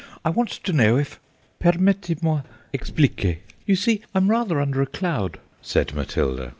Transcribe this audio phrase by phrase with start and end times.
[0.25, 1.19] I want to know if—"
[1.61, 2.41] "Permettez moi
[2.73, 3.35] expliquer.
[3.67, 6.49] You see, I'm rather under a cloud," said Matilda.